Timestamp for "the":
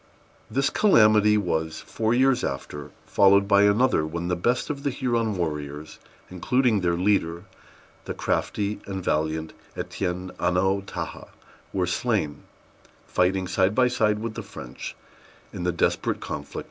4.29-4.35, 4.81-4.89, 8.05-8.15, 14.33-14.41, 15.65-15.71, 16.29-16.33